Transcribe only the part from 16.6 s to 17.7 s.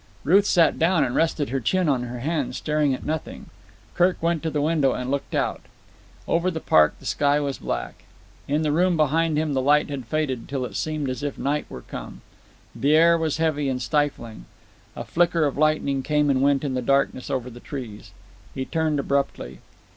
in the darkness over the